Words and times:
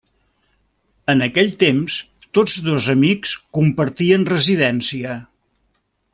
En 1.13 1.19
aquell 1.25 1.51
temps, 1.63 1.97
tots 2.39 2.55
dos 2.69 2.87
amics 2.95 3.35
compartien 3.59 4.27
residència. 4.33 5.15